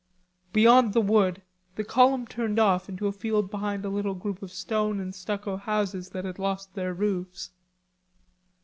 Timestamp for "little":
3.89-4.15